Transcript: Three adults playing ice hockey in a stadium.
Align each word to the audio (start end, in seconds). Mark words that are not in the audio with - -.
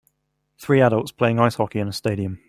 Three 0.57 0.81
adults 0.81 1.11
playing 1.11 1.39
ice 1.39 1.53
hockey 1.55 1.77
in 1.79 1.87
a 1.87 1.93
stadium. 1.93 2.39